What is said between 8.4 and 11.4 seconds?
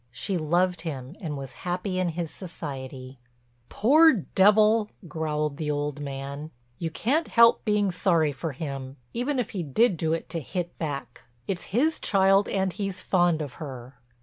him, even if he did do it to hit back.